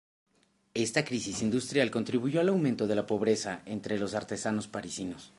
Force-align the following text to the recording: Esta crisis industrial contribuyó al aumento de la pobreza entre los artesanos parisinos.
Esta 0.73 1.05
crisis 1.05 1.43
industrial 1.43 1.91
contribuyó 1.91 2.41
al 2.41 2.49
aumento 2.49 2.87
de 2.87 2.95
la 2.95 3.05
pobreza 3.05 3.61
entre 3.67 3.99
los 3.99 4.15
artesanos 4.15 4.67
parisinos. 4.67 5.29